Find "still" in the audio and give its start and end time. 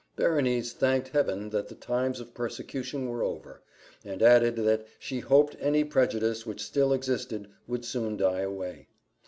6.65-6.91